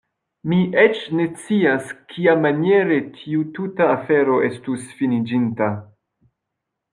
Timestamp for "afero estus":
3.97-4.89